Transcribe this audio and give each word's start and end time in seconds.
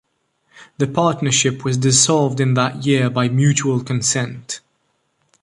The 0.79 0.87
partnership 0.87 1.63
was 1.63 1.77
dissolved 1.77 2.39
in 2.39 2.55
that 2.55 2.87
year 2.87 3.07
by 3.07 3.29
mutual 3.29 3.83
consent. 3.83 4.59